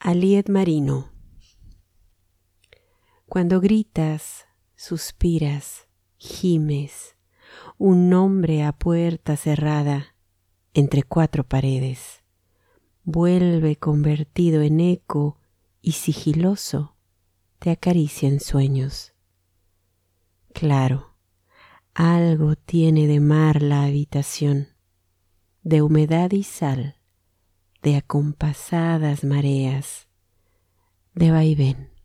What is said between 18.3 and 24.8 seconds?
sueños. Claro, algo tiene de mar la habitación,